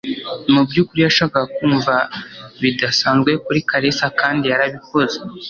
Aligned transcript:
Mubyukuri 0.53 0.99
yashakaga 1.03 1.47
kumva 1.57 1.93
bidasanzwe 2.61 3.31
kuri 3.45 3.59
Kalisa- 3.69 4.05
kandi 4.19 4.43
yarabikoze. 4.51 5.17